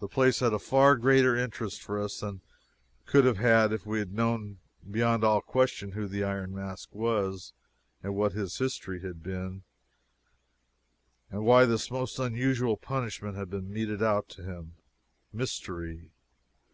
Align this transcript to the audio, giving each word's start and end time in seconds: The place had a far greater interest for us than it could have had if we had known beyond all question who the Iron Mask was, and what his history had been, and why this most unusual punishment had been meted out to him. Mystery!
The 0.00 0.08
place 0.08 0.40
had 0.40 0.54
a 0.54 0.58
far 0.58 0.96
greater 0.96 1.36
interest 1.36 1.82
for 1.82 1.98
us 2.00 2.20
than 2.20 2.36
it 2.36 2.40
could 3.04 3.26
have 3.26 3.36
had 3.36 3.74
if 3.74 3.84
we 3.84 3.98
had 3.98 4.10
known 4.14 4.56
beyond 4.90 5.22
all 5.22 5.42
question 5.42 5.92
who 5.92 6.08
the 6.08 6.24
Iron 6.24 6.54
Mask 6.54 6.94
was, 6.94 7.52
and 8.02 8.14
what 8.14 8.32
his 8.32 8.56
history 8.56 9.02
had 9.02 9.22
been, 9.22 9.62
and 11.30 11.44
why 11.44 11.66
this 11.66 11.90
most 11.90 12.18
unusual 12.18 12.78
punishment 12.78 13.36
had 13.36 13.50
been 13.50 13.70
meted 13.70 14.02
out 14.02 14.30
to 14.30 14.42
him. 14.44 14.76
Mystery! 15.30 16.08